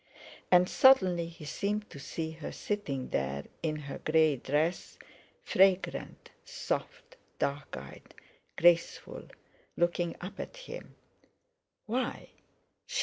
And 0.51 0.67
suddenly 0.67 1.27
he 1.27 1.45
seemed 1.45 1.87
to 1.91 1.99
see 1.99 2.31
her 2.31 2.51
sitting 2.51 3.09
there 3.09 3.43
in 3.61 3.75
her 3.75 3.99
grey 3.99 4.35
dress, 4.37 4.97
fragrant, 5.43 6.31
soft, 6.43 7.17
dark 7.37 7.77
eyed, 7.77 8.15
graceful, 8.57 9.27
looking 9.77 10.15
up 10.19 10.39
at 10.39 10.57
him. 10.57 10.95
Why! 11.85 12.29